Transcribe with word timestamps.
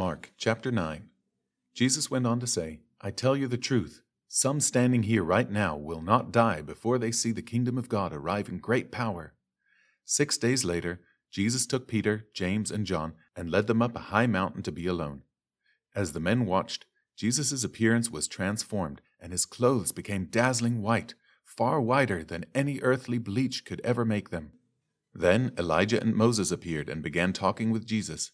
Mark 0.00 0.32
chapter 0.38 0.72
9. 0.72 1.10
Jesus 1.74 2.10
went 2.10 2.26
on 2.26 2.40
to 2.40 2.46
say, 2.46 2.80
I 3.02 3.10
tell 3.10 3.36
you 3.36 3.46
the 3.46 3.58
truth. 3.58 4.00
Some 4.28 4.58
standing 4.58 5.02
here 5.02 5.22
right 5.22 5.50
now 5.50 5.76
will 5.76 6.00
not 6.00 6.32
die 6.32 6.62
before 6.62 6.98
they 6.98 7.12
see 7.12 7.32
the 7.32 7.42
kingdom 7.42 7.76
of 7.76 7.90
God 7.90 8.14
arrive 8.14 8.48
in 8.48 8.60
great 8.60 8.90
power. 8.90 9.34
Six 10.06 10.38
days 10.38 10.64
later, 10.64 11.02
Jesus 11.30 11.66
took 11.66 11.86
Peter, 11.86 12.26
James, 12.32 12.70
and 12.70 12.86
John 12.86 13.12
and 13.36 13.50
led 13.50 13.66
them 13.66 13.82
up 13.82 13.94
a 13.94 14.08
high 14.08 14.26
mountain 14.26 14.62
to 14.62 14.72
be 14.72 14.86
alone. 14.86 15.20
As 15.94 16.14
the 16.14 16.18
men 16.18 16.46
watched, 16.46 16.86
Jesus' 17.14 17.62
appearance 17.62 18.10
was 18.10 18.26
transformed, 18.26 19.02
and 19.20 19.32
his 19.32 19.44
clothes 19.44 19.92
became 19.92 20.24
dazzling 20.24 20.80
white, 20.80 21.12
far 21.44 21.78
whiter 21.78 22.24
than 22.24 22.46
any 22.54 22.80
earthly 22.80 23.18
bleach 23.18 23.66
could 23.66 23.82
ever 23.84 24.06
make 24.06 24.30
them. 24.30 24.52
Then 25.12 25.52
Elijah 25.58 26.00
and 26.00 26.14
Moses 26.14 26.50
appeared 26.50 26.88
and 26.88 27.02
began 27.02 27.34
talking 27.34 27.70
with 27.70 27.84
Jesus. 27.84 28.30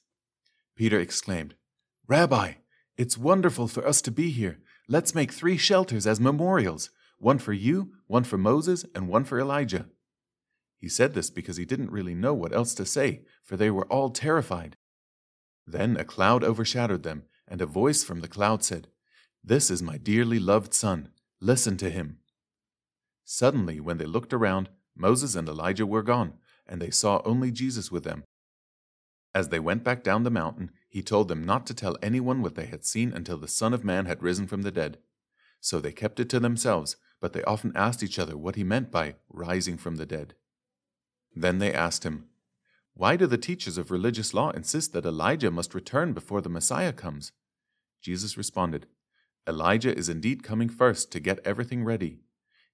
Peter 0.77 1.01
exclaimed, 1.01 1.55
Rabbi, 2.07 2.55
it's 2.97 3.19
wonderful 3.19 3.67
for 3.67 3.87
us 3.87 4.01
to 4.03 4.11
be 4.11 4.31
here. 4.31 4.61
Let's 4.89 5.15
make 5.15 5.33
three 5.33 5.57
shelters 5.57 6.07
as 6.07 6.21
memorials 6.21 6.91
one 7.19 7.39
for 7.39 7.55
you, 7.55 7.93
one 8.07 8.25
for 8.25 8.37
Moses, 8.37 8.85
and 8.95 9.09
one 9.09 9.25
for 9.25 9.41
Elijah. 9.41 9.87
He 10.77 10.89
said 10.89 11.15
this 11.15 11.31
because 11.31 11.57
he 11.57 11.65
didn't 11.65 11.91
really 11.91 12.15
know 12.15 12.35
what 12.35 12.55
else 12.55 12.75
to 12.75 12.85
say, 12.85 13.23
for 13.43 13.57
they 13.57 13.71
were 13.71 13.87
all 13.87 14.11
terrified. 14.11 14.77
Then 15.67 15.97
a 15.97 16.05
cloud 16.05 16.45
overshadowed 16.45 17.03
them, 17.03 17.25
and 17.49 17.63
a 17.63 17.67
voice 17.67 18.05
from 18.05 18.21
the 18.21 18.29
cloud 18.29 18.63
said, 18.63 18.89
This 19.43 19.71
is 19.71 19.83
my 19.83 19.97
dearly 19.97 20.39
loved 20.39 20.75
son. 20.75 21.09
Listen 21.41 21.79
to 21.79 21.89
him. 21.89 22.19
Suddenly, 23.25 23.81
when 23.81 23.97
they 23.97 24.05
looked 24.05 24.35
around, 24.35 24.69
Moses 24.95 25.35
and 25.35 25.49
Elijah 25.49 25.87
were 25.87 26.03
gone, 26.03 26.35
and 26.67 26.81
they 26.81 26.91
saw 26.91 27.23
only 27.25 27.51
Jesus 27.51 27.91
with 27.91 28.05
them. 28.05 28.25
As 29.37 29.51
they 29.51 29.61
went 29.61 29.85
back 29.85 30.03
down 30.03 30.23
the 30.23 30.31
mountain, 30.31 30.71
he 30.89 31.03
told 31.03 31.29
them 31.29 31.45
not 31.45 31.67
to 31.67 31.75
tell 31.75 31.99
anyone 32.01 32.41
what 32.41 32.55
they 32.55 32.65
had 32.65 32.87
seen 32.87 33.13
until 33.13 33.37
the 33.37 33.47
Son 33.47 33.75
of 33.75 33.85
Man 33.85 34.07
had 34.07 34.23
risen 34.23 34.47
from 34.47 34.63
the 34.63 34.71
dead. 34.71 34.97
So 35.61 35.79
they 35.79 35.93
kept 35.93 36.19
it 36.19 36.31
to 36.31 36.41
themselves, 36.41 36.97
but 37.21 37.35
they 37.35 37.43
often 37.43 37.77
asked 37.77 38.03
each 38.03 38.19
other 38.19 38.35
what 38.35 38.57
he 38.57 38.65
meant 38.65 38.91
by 38.91 39.17
rising 39.29 39.77
from 39.77 39.97
the 39.97 40.07
dead. 40.07 40.33
Then 41.35 41.59
they 41.59 41.71
asked 41.71 42.03
him, 42.03 42.29
Why 42.95 43.17
do 43.17 43.27
the 43.27 43.37
teachers 43.37 43.77
of 43.77 43.91
religious 43.91 44.33
law 44.33 44.53
insist 44.53 44.95
that 44.95 45.05
Elijah 45.05 45.51
must 45.51 45.75
return 45.75 46.15
before 46.15 46.41
the 46.41 46.49
Messiah 46.49 46.95
comes? 46.95 47.33
Jesus 48.01 48.39
responded, 48.39 48.87
Elijah 49.47 49.95
is 49.95 50.09
indeed 50.09 50.45
coming 50.45 50.71
first 50.71 51.13
to 51.13 51.21
get 51.21 51.41
everything 51.45 51.85
ready. 51.85 52.21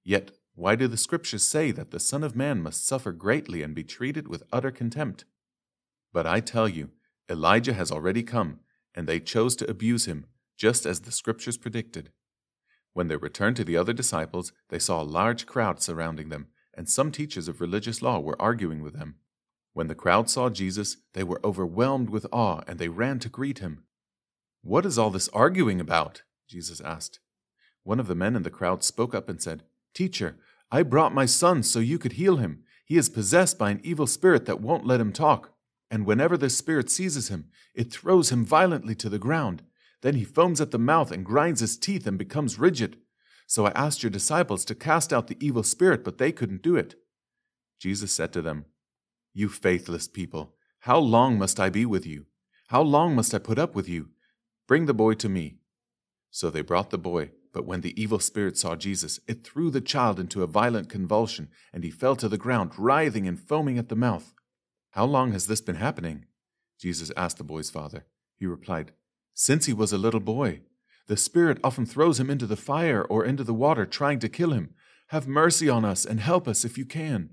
Yet, 0.05 0.30
why 0.55 0.77
do 0.77 0.86
the 0.86 0.96
scriptures 0.96 1.42
say 1.42 1.72
that 1.72 1.90
the 1.90 1.98
Son 1.98 2.22
of 2.22 2.36
Man 2.36 2.62
must 2.62 2.86
suffer 2.86 3.10
greatly 3.10 3.64
and 3.64 3.74
be 3.74 3.83
treated 3.83 4.28
with 4.28 4.44
utter 4.52 4.70
contempt? 4.70 5.24
But 6.12 6.27
I 6.27 6.41
tell 6.41 6.68
you, 6.68 6.91
Elijah 7.30 7.72
has 7.72 7.91
already 7.91 8.22
come, 8.22 8.60
and 8.94 9.06
they 9.06 9.20
chose 9.20 9.56
to 9.56 9.70
abuse 9.70 10.06
him, 10.06 10.27
just 10.56 10.84
as 10.84 11.00
the 11.00 11.12
scriptures 11.12 11.56
predicted. 11.56 12.10
When 12.92 13.08
they 13.08 13.16
returned 13.16 13.56
to 13.56 13.64
the 13.64 13.77
other 13.77 13.92
disciples, 13.92 14.52
they 14.68 14.78
saw 14.78 15.00
a 15.00 15.05
large 15.05 15.46
crowd 15.46 15.83
surrounding 15.83 16.28
them, 16.28 16.48
and 16.74 16.88
some 16.88 17.10
teachers 17.10 17.48
of 17.48 17.60
religious 17.60 18.02
law 18.02 18.20
were 18.20 18.40
arguing 18.40 18.83
with 18.83 18.94
them. 18.94 19.16
When 19.72 19.86
the 19.86 19.94
crowd 19.94 20.28
saw 20.28 20.50
Jesus, 20.50 20.98
they 21.14 21.24
were 21.24 21.40
overwhelmed 21.42 22.10
with 22.10 22.27
awe, 22.30 22.62
and 22.66 22.78
they 22.78 22.88
ran 22.88 23.18
to 23.20 23.30
greet 23.30 23.60
him. 23.60 23.84
What 24.62 24.84
is 24.84 24.98
all 24.98 25.10
this 25.10 25.28
arguing 25.30 25.80
about? 25.80 26.22
Jesus 26.46 26.80
asked. 26.80 27.20
One 27.83 27.98
of 27.98 28.06
the 28.06 28.14
men 28.14 28.36
in 28.36 28.42
the 28.42 28.50
crowd 28.50 28.84
spoke 28.84 29.14
up 29.14 29.28
and 29.28 29.40
said, 29.40 29.64
Teacher, 29.94 30.36
I 30.70 30.83
brought 30.83 31.14
my 31.14 31.27
son 31.27 31.62
so 31.62 31.78
you 31.80 31.98
could 31.98 32.12
heal 32.12 32.36
him. 32.36 32.62
He 32.84 32.96
is 32.96 33.08
possessed 33.08 33.58
by 33.58 33.70
an 33.70 33.80
evil 33.83 34.06
spirit 34.06 34.44
that 34.46 34.60
won't 34.60 34.86
let 34.86 35.00
him 35.00 35.12
talk. 35.12 35.52
And 35.92 36.06
whenever 36.06 36.38
this 36.38 36.56
spirit 36.56 36.90
seizes 36.90 37.28
him, 37.28 37.50
it 37.74 37.92
throws 37.92 38.32
him 38.32 38.46
violently 38.46 38.94
to 38.94 39.10
the 39.10 39.18
ground. 39.18 39.62
Then 40.00 40.14
he 40.14 40.24
foams 40.24 40.58
at 40.58 40.70
the 40.70 40.78
mouth 40.78 41.12
and 41.12 41.22
grinds 41.22 41.60
his 41.60 41.76
teeth 41.76 42.06
and 42.06 42.16
becomes 42.16 42.58
rigid. 42.58 42.96
So 43.46 43.66
I 43.66 43.72
asked 43.72 44.02
your 44.02 44.08
disciples 44.08 44.64
to 44.64 44.74
cast 44.74 45.12
out 45.12 45.26
the 45.26 45.36
evil 45.38 45.62
spirit, 45.62 46.02
but 46.02 46.17
they 46.17 46.33
couldn't 46.33 46.62
do 46.62 46.77
it. 46.77 46.94
Jesus 47.78 48.11
said 48.11 48.33
to 48.33 48.40
them, 48.40 48.64
You 49.34 49.50
faithless 49.50 50.08
people, 50.08 50.55
how 50.80 50.98
long 50.98 51.39
must 51.39 51.61
I 51.61 51.68
be 51.68 51.84
with 51.84 52.06
you? 52.06 52.24
How 52.68 52.80
long 52.80 53.14
must 53.14 53.34
I 53.34 53.38
put 53.38 53.58
up 53.58 53.74
with 53.74 53.86
you? 53.86 54.08
Bring 54.67 54.86
the 54.86 54.94
boy 54.94 55.12
to 55.14 55.28
me. 55.28 55.58
So 56.30 56.48
they 56.48 56.62
brought 56.62 56.88
the 56.88 56.96
boy. 56.96 57.33
But 57.52 57.67
when 57.67 57.83
the 57.83 58.00
evil 58.00 58.18
spirit 58.18 58.56
saw 58.56 58.77
Jesus, 58.77 59.20
it 59.28 59.44
threw 59.44 59.70
the 59.70 59.83
child 59.83 60.18
into 60.18 60.42
a 60.42 60.46
violent 60.46 60.88
convulsion, 60.88 61.50
and 61.70 61.84
he 61.84 61.90
fell 61.90 62.17
to 62.17 62.30
the 62.30 62.38
ground, 62.38 62.72
writhing 62.78 63.28
and 63.28 63.38
foaming 63.38 63.77
at 63.77 63.90
the 63.90 63.94
mouth. 63.94 64.33
How 64.92 65.05
long 65.05 65.33
has 65.33 65.47
this 65.47 65.61
been 65.61 65.77
happening? 65.77 66.27
Jesus 66.79 67.11
asked 67.17 67.39
the 67.39 67.45
boy's 67.45 67.70
father. 67.70 68.05
He 68.39 68.47
replied, 68.47 68.92
Since 69.35 69.67
he 69.67 69.73
was 69.73 69.92
a 69.92 69.98
little 69.98 70.20
boy. 70.20 70.61
The 71.08 71.17
spirit 71.17 71.58
often 71.64 71.85
throws 71.85 72.20
him 72.20 72.30
into 72.30 72.47
the 72.47 72.57
fire 72.57 73.03
or 73.03 73.25
into 73.25 73.42
the 73.42 73.55
water, 73.55 73.85
trying 73.86 74.19
to 74.20 74.29
kill 74.29 74.53
him. 74.53 74.75
Have 75.08 75.27
mercy 75.27 75.69
on 75.69 75.85
us 75.85 76.05
and 76.05 76.20
help 76.20 76.47
us 76.47 76.64
if 76.64 76.79
you 76.79 76.85
can. 76.85 77.30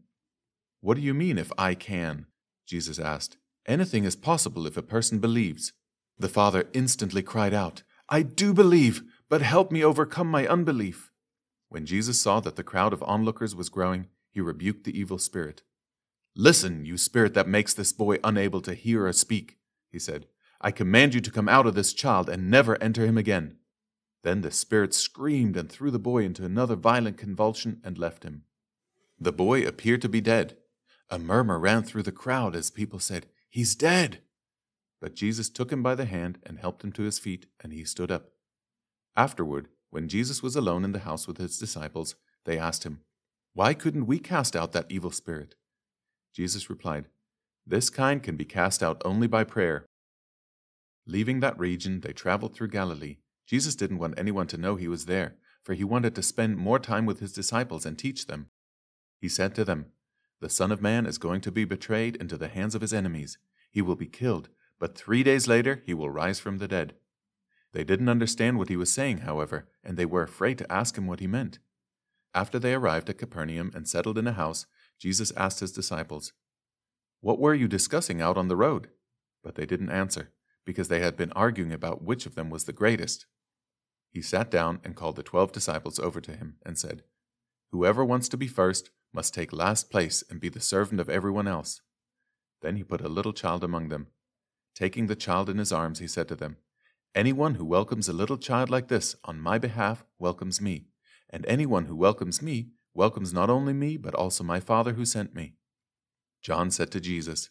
What 0.82 0.96
do 0.96 1.02
you 1.02 1.14
mean, 1.14 1.38
if 1.38 1.52
I 1.58 1.76
can? 1.76 2.26
Jesus 2.66 2.98
asked. 2.98 3.38
Anything 3.68 4.06
is 4.06 4.16
possible 4.16 4.66
if 4.66 4.78
a 4.78 4.82
person 4.82 5.20
believes. 5.20 5.74
The 6.18 6.30
father 6.30 6.68
instantly 6.74 7.22
cried 7.22 7.54
out, 7.54 7.84
I 8.10 8.24
do 8.24 8.54
believe 8.54 9.04
but 9.30 9.42
help 9.42 9.72
me 9.72 9.84
overcome 9.84 10.28
my 10.28 10.48
unbelief. 10.48 11.12
When 11.68 11.86
Jesus 11.86 12.20
saw 12.20 12.40
that 12.40 12.56
the 12.56 12.64
crowd 12.64 12.94
of 12.94 13.04
onlookers 13.04 13.56
was 13.56 13.70
growing, 13.70 14.08
he 14.32 14.42
rebuked 14.42 14.86
the 14.86 15.00
evil 15.00 15.20
spirit. 15.20 15.62
Listen, 16.42 16.86
you 16.86 16.96
spirit 16.96 17.34
that 17.34 17.50
makes 17.50 17.74
this 17.74 17.92
boy 17.92 18.18
unable 18.24 18.62
to 18.62 18.74
hear 18.74 19.06
or 19.06 19.12
speak, 19.12 19.58
he 19.92 20.00
said. 20.00 20.26
I 20.62 20.72
command 20.72 21.14
you 21.14 21.20
to 21.20 21.32
come 21.32 21.50
out 21.50 21.68
of 21.68 21.76
this 21.76 21.92
child 21.92 22.30
and 22.30 22.50
never 22.50 22.82
enter 22.82 23.06
him 23.06 23.18
again. 23.18 23.58
Then 24.24 24.40
the 24.40 24.50
spirit 24.50 24.94
screamed 24.94 25.58
and 25.58 25.70
threw 25.70 25.92
the 25.92 26.00
boy 26.00 26.24
into 26.24 26.46
another 26.46 26.78
violent 26.78 27.18
convulsion 27.18 27.82
and 27.84 27.98
left 27.98 28.24
him. 28.24 28.44
The 29.20 29.34
boy 29.34 29.68
appeared 29.68 30.02
to 30.04 30.08
be 30.08 30.22
dead. 30.22 30.56
A 31.10 31.20
murmur 31.20 31.60
ran 31.60 31.84
through 31.84 32.04
the 32.04 32.14
crowd 32.14 32.56
as 32.56 32.72
people 32.72 33.00
said, 33.00 33.26
He's 33.50 33.76
dead. 33.76 34.22
But 35.02 35.16
Jesus 35.16 35.50
took 35.50 35.74
him 35.74 35.84
by 35.84 35.94
the 35.94 36.06
hand 36.06 36.40
and 36.44 36.58
helped 36.58 36.86
him 36.86 36.94
to 36.94 37.04
his 37.04 37.20
feet, 37.20 37.48
and 37.60 37.74
he 37.74 37.84
stood 37.84 38.12
up. 38.12 38.30
Afterward, 39.14 39.68
when 39.90 40.08
Jesus 40.08 40.42
was 40.42 40.56
alone 40.56 40.86
in 40.86 40.94
the 40.94 41.00
house 41.00 41.28
with 41.28 41.38
his 41.38 41.60
disciples, 41.60 42.16
they 42.46 42.58
asked 42.58 42.86
him, 42.86 43.02
Why 43.52 43.74
couldn't 43.74 44.08
we 44.08 44.20
cast 44.20 44.56
out 44.56 44.72
that 44.72 44.90
evil 44.90 45.12
spirit? 45.12 45.56
Jesus 46.34 46.70
replied, 46.70 47.06
This 47.66 47.90
kind 47.90 48.22
can 48.22 48.36
be 48.36 48.46
cast 48.46 48.84
out 48.84 49.02
only 49.06 49.28
by 49.28 49.44
prayer. 49.44 49.86
Leaving 51.06 51.40
that 51.40 51.60
region, 51.60 52.02
they 52.02 52.14
traveled 52.14 52.54
through 52.54 52.68
Galilee. 52.68 53.18
Jesus 53.48 53.76
didn't 53.76 53.98
want 53.98 54.18
anyone 54.18 54.48
to 54.48 54.58
know 54.58 54.76
he 54.76 54.88
was 54.88 55.06
there, 55.06 55.36
for 55.64 55.74
he 55.74 55.84
wanted 55.84 56.14
to 56.16 56.22
spend 56.22 56.58
more 56.58 56.80
time 56.80 57.06
with 57.06 57.20
his 57.20 57.34
disciples 57.34 57.86
and 57.86 57.98
teach 57.98 58.28
them. 58.28 58.50
He 59.20 59.28
said 59.28 59.56
to 59.56 59.66
them, 59.66 59.88
The 60.40 60.50
Son 60.50 60.72
of 60.72 60.82
Man 60.82 61.06
is 61.06 61.18
going 61.18 61.42
to 61.42 61.52
be 61.52 61.66
betrayed 61.66 62.16
into 62.18 62.38
the 62.38 62.48
hands 62.48 62.76
of 62.76 62.82
his 62.82 62.94
enemies. 62.94 63.38
He 63.72 63.82
will 63.82 63.96
be 63.96 64.08
killed, 64.08 64.50
but 64.80 64.98
three 64.98 65.24
days 65.24 65.48
later 65.48 65.82
he 65.86 65.94
will 65.94 66.10
rise 66.10 66.40
from 66.40 66.60
the 66.60 66.68
dead. 66.68 66.94
They 67.72 67.84
didn't 67.84 68.10
understand 68.10 68.58
what 68.58 68.70
he 68.70 68.78
was 68.78 68.92
saying, 68.92 69.20
however, 69.20 69.68
and 69.84 69.98
they 69.98 70.06
were 70.06 70.24
afraid 70.24 70.58
to 70.60 70.72
ask 70.72 70.98
him 70.98 71.08
what 71.08 71.20
he 71.20 71.28
meant. 71.28 71.60
After 72.34 72.60
they 72.60 72.74
arrived 72.74 73.10
at 73.10 73.18
Capernaum 73.18 73.72
and 73.76 73.88
settled 73.88 74.18
in 74.18 74.28
a 74.28 74.34
house, 74.34 74.66
Jesus 75.00 75.32
asked 75.38 75.62
his 75.62 75.72
disciples, 75.72 76.34
What 77.22 77.40
were 77.40 77.54
you 77.54 77.68
discussing 77.68 78.22
out 78.22 78.38
on 78.38 78.50
the 78.50 78.58
road? 78.58 78.90
But 79.44 79.56
they 79.56 79.66
didn't 79.66 79.90
answer, 79.90 80.32
because 80.66 80.90
they 80.90 81.00
had 81.00 81.16
been 81.16 81.32
arguing 81.32 81.72
about 81.72 82.04
which 82.04 82.26
of 82.26 82.36
them 82.36 82.50
was 82.50 82.66
the 82.66 82.74
greatest. 82.74 83.26
He 84.12 84.22
sat 84.22 84.52
down 84.52 84.82
and 84.84 84.96
called 84.96 85.16
the 85.16 85.24
twelve 85.24 85.52
disciples 85.52 86.00
over 86.00 86.20
to 86.20 86.36
him 86.36 86.58
and 86.66 86.78
said, 86.78 87.04
Whoever 87.72 88.04
wants 88.04 88.28
to 88.30 88.38
be 88.38 88.48
first 88.48 88.90
must 89.14 89.34
take 89.34 89.54
last 89.54 89.90
place 89.90 90.24
and 90.30 90.40
be 90.40 90.50
the 90.50 90.60
servant 90.60 91.00
of 91.00 91.10
everyone 91.10 91.48
else. 91.48 91.82
Then 92.62 92.76
he 92.76 92.84
put 92.84 93.02
a 93.02 93.10
little 93.10 93.34
child 93.34 93.64
among 93.64 93.90
them. 93.90 94.08
Taking 94.76 95.08
the 95.08 95.16
child 95.16 95.50
in 95.50 95.58
his 95.58 95.72
arms, 95.72 96.00
he 96.00 96.08
said 96.08 96.28
to 96.28 96.36
them, 96.36 96.58
Anyone 97.16 97.56
who 97.56 97.66
welcomes 97.66 98.08
a 98.08 98.14
little 98.14 98.38
child 98.38 98.70
like 98.70 98.88
this 98.88 99.16
on 99.24 99.40
my 99.40 99.58
behalf 99.58 100.06
welcomes 100.20 100.62
me, 100.62 100.88
and 101.30 101.46
anyone 101.46 101.86
who 101.86 101.96
welcomes 101.96 102.42
me 102.42 102.70
welcomes 102.94 103.34
not 103.34 103.50
only 103.50 103.74
me, 103.74 103.98
but 103.98 104.16
also 104.16 104.44
my 104.44 104.60
Father 104.60 104.94
who 104.94 105.06
sent 105.06 105.36
me. 105.36 105.56
John 106.42 106.72
said 106.72 106.92
to 106.92 107.00
Jesus, 107.00 107.50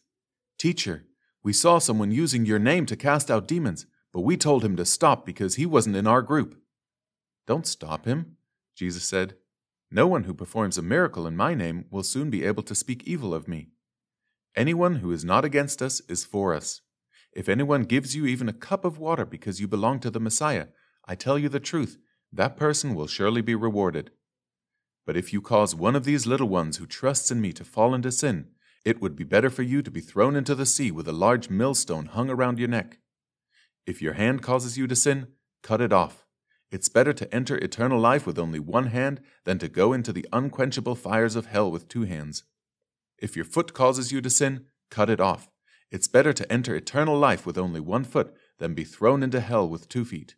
Teacher, 0.58 1.06
we 1.42 1.52
saw 1.52 1.78
someone 1.78 2.10
using 2.10 2.46
your 2.46 2.58
name 2.58 2.86
to 2.86 2.96
cast 2.96 3.30
out 3.30 3.46
demons, 3.46 3.86
but 4.12 4.20
we 4.20 4.36
told 4.36 4.64
him 4.64 4.76
to 4.76 4.84
stop 4.84 5.24
because 5.24 5.54
he 5.54 5.66
wasn't 5.66 5.96
in 5.96 6.06
our 6.06 6.22
group. 6.22 6.56
Don't 7.46 7.66
stop 7.66 8.04
him, 8.04 8.36
Jesus 8.74 9.04
said. 9.04 9.34
No 9.90 10.06
one 10.06 10.24
who 10.24 10.34
performs 10.34 10.76
a 10.76 10.82
miracle 10.82 11.26
in 11.26 11.36
my 11.36 11.54
name 11.54 11.86
will 11.90 12.02
soon 12.02 12.28
be 12.28 12.44
able 12.44 12.62
to 12.64 12.74
speak 12.74 13.04
evil 13.04 13.32
of 13.32 13.48
me. 13.48 13.68
Anyone 14.54 14.96
who 14.96 15.12
is 15.12 15.24
not 15.24 15.44
against 15.44 15.80
us 15.80 16.00
is 16.08 16.24
for 16.24 16.52
us. 16.52 16.82
If 17.32 17.48
anyone 17.48 17.84
gives 17.84 18.16
you 18.16 18.26
even 18.26 18.48
a 18.48 18.52
cup 18.52 18.84
of 18.84 18.98
water 18.98 19.24
because 19.24 19.60
you 19.60 19.68
belong 19.68 20.00
to 20.00 20.10
the 20.10 20.20
Messiah, 20.20 20.66
I 21.06 21.14
tell 21.14 21.38
you 21.38 21.48
the 21.48 21.60
truth, 21.60 21.96
that 22.32 22.56
person 22.56 22.94
will 22.94 23.06
surely 23.06 23.40
be 23.40 23.54
rewarded. 23.54 24.10
But 25.08 25.16
if 25.16 25.32
you 25.32 25.40
cause 25.40 25.74
one 25.74 25.96
of 25.96 26.04
these 26.04 26.26
little 26.26 26.50
ones 26.50 26.76
who 26.76 26.84
trusts 26.84 27.30
in 27.30 27.40
me 27.40 27.50
to 27.54 27.64
fall 27.64 27.94
into 27.94 28.12
sin, 28.12 28.48
it 28.84 29.00
would 29.00 29.16
be 29.16 29.24
better 29.24 29.48
for 29.48 29.62
you 29.62 29.80
to 29.80 29.90
be 29.90 30.02
thrown 30.02 30.36
into 30.36 30.54
the 30.54 30.66
sea 30.66 30.90
with 30.90 31.08
a 31.08 31.14
large 31.14 31.48
millstone 31.48 32.04
hung 32.04 32.28
around 32.28 32.58
your 32.58 32.68
neck. 32.68 32.98
If 33.86 34.02
your 34.02 34.12
hand 34.12 34.42
causes 34.42 34.76
you 34.76 34.86
to 34.86 34.94
sin, 34.94 35.28
cut 35.62 35.80
it 35.80 35.94
off. 35.94 36.26
It's 36.70 36.90
better 36.90 37.14
to 37.14 37.34
enter 37.34 37.56
eternal 37.56 37.98
life 37.98 38.26
with 38.26 38.38
only 38.38 38.58
one 38.58 38.88
hand 38.88 39.22
than 39.46 39.58
to 39.60 39.68
go 39.68 39.94
into 39.94 40.12
the 40.12 40.26
unquenchable 40.30 40.94
fires 40.94 41.36
of 41.36 41.46
hell 41.46 41.70
with 41.70 41.88
two 41.88 42.02
hands. 42.02 42.42
If 43.16 43.34
your 43.34 43.46
foot 43.46 43.72
causes 43.72 44.12
you 44.12 44.20
to 44.20 44.28
sin, 44.28 44.66
cut 44.90 45.08
it 45.08 45.20
off. 45.22 45.48
It's 45.90 46.06
better 46.06 46.34
to 46.34 46.52
enter 46.52 46.74
eternal 46.74 47.18
life 47.18 47.46
with 47.46 47.56
only 47.56 47.80
one 47.80 48.04
foot 48.04 48.36
than 48.58 48.74
be 48.74 48.84
thrown 48.84 49.22
into 49.22 49.40
hell 49.40 49.66
with 49.66 49.88
two 49.88 50.04
feet. 50.04 50.34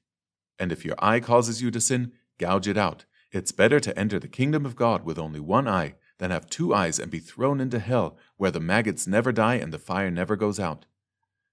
And 0.60 0.70
if 0.70 0.84
your 0.84 0.94
eye 1.00 1.18
causes 1.18 1.60
you 1.60 1.72
to 1.72 1.80
sin, 1.80 2.12
gouge 2.38 2.68
it 2.68 2.78
out. 2.78 3.04
It's 3.32 3.52
better 3.52 3.78
to 3.78 3.96
enter 3.98 4.18
the 4.18 4.28
kingdom 4.28 4.66
of 4.66 4.74
God 4.74 5.04
with 5.04 5.18
only 5.18 5.40
one 5.40 5.68
eye 5.68 5.94
than 6.18 6.30
have 6.30 6.50
two 6.50 6.74
eyes 6.74 6.98
and 6.98 7.10
be 7.10 7.20
thrown 7.20 7.60
into 7.60 7.78
hell, 7.78 8.16
where 8.36 8.50
the 8.50 8.60
maggots 8.60 9.06
never 9.06 9.30
die 9.30 9.54
and 9.54 9.72
the 9.72 9.78
fire 9.78 10.10
never 10.10 10.36
goes 10.36 10.58
out. 10.58 10.86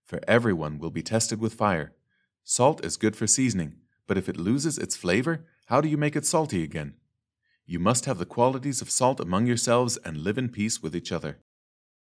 For 0.04 0.20
everyone 0.28 0.80
will 0.80 0.90
be 0.90 1.04
tested 1.04 1.40
with 1.40 1.54
fire. 1.54 1.94
Salt 2.44 2.84
is 2.84 2.98
good 2.98 3.16
for 3.16 3.28
seasoning, 3.28 3.76
but 4.08 4.18
if 4.18 4.28
it 4.28 4.38
loses 4.38 4.78
its 4.78 4.96
flavor, 4.96 5.46
how 5.68 5.82
do 5.82 5.88
you 5.88 5.98
make 5.98 6.16
it 6.16 6.26
salty 6.26 6.64
again? 6.64 6.96
You 7.66 7.80
must 7.80 8.06
have 8.06 8.18
the 8.18 8.26
qualities 8.26 8.82
of 8.82 8.90
salt 8.90 9.20
among 9.20 9.46
yourselves 9.46 9.98
and 9.98 10.18
live 10.18 10.38
in 10.38 10.50
peace 10.50 10.82
with 10.82 10.96
each 10.96 11.12
other. 11.12 11.40